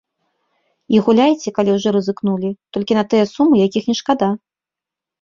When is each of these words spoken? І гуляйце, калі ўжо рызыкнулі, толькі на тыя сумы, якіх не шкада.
І 0.95 1.01
гуляйце, 1.09 1.53
калі 1.59 1.77
ўжо 1.77 1.95
рызыкнулі, 1.97 2.49
толькі 2.73 2.93
на 3.01 3.07
тыя 3.15 3.31
сумы, 3.37 3.55
якіх 3.67 3.83
не 3.95 4.01
шкада. 4.05 4.35